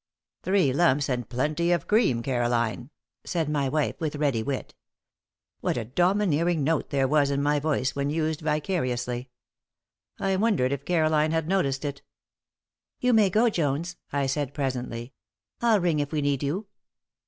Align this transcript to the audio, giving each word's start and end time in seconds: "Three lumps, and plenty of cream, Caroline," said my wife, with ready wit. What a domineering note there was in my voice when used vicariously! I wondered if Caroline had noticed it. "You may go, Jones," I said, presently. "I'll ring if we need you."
"Three 0.41 0.73
lumps, 0.73 1.09
and 1.09 1.29
plenty 1.29 1.71
of 1.71 1.85
cream, 1.87 2.23
Caroline," 2.23 2.89
said 3.23 3.47
my 3.47 3.69
wife, 3.69 3.99
with 4.01 4.15
ready 4.15 4.41
wit. 4.41 4.73
What 5.59 5.77
a 5.77 5.85
domineering 5.85 6.63
note 6.63 6.89
there 6.89 7.07
was 7.07 7.29
in 7.29 7.39
my 7.43 7.59
voice 7.59 7.93
when 7.95 8.09
used 8.09 8.41
vicariously! 8.41 9.29
I 10.19 10.37
wondered 10.37 10.71
if 10.71 10.85
Caroline 10.85 11.29
had 11.29 11.47
noticed 11.47 11.85
it. 11.85 12.01
"You 12.99 13.13
may 13.13 13.29
go, 13.29 13.47
Jones," 13.47 13.97
I 14.11 14.25
said, 14.25 14.55
presently. 14.55 15.13
"I'll 15.61 15.79
ring 15.79 15.99
if 15.99 16.11
we 16.11 16.21
need 16.23 16.41
you." 16.41 16.65